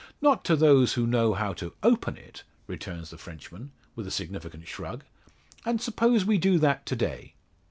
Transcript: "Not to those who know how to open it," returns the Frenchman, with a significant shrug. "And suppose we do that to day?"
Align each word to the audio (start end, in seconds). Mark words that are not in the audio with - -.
"Not 0.19 0.43
to 0.45 0.55
those 0.55 0.93
who 0.93 1.05
know 1.05 1.35
how 1.35 1.53
to 1.53 1.75
open 1.83 2.17
it," 2.17 2.43
returns 2.65 3.11
the 3.11 3.19
Frenchman, 3.19 3.71
with 3.95 4.07
a 4.07 4.09
significant 4.09 4.67
shrug. 4.67 5.03
"And 5.63 5.79
suppose 5.79 6.25
we 6.25 6.39
do 6.39 6.57
that 6.57 6.87
to 6.87 6.95
day?" 6.95 7.35